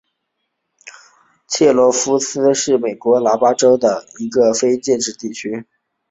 [1.47, 5.63] 切罗基布鲁夫斯是位于美国阿拉巴马州塔拉普萨县的一个非建制地区。